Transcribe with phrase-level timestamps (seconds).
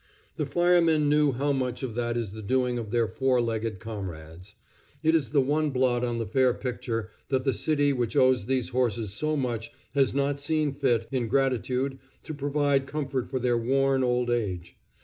[0.35, 4.55] The firemen know how much of that is the doing of their four legged comrades.
[5.03, 8.69] It is the one blot on the fair picture that the city which owes these
[8.69, 14.03] horses so much has not seen fit, in gratitude, to provide comfort for their worn
[14.03, 14.75] old age.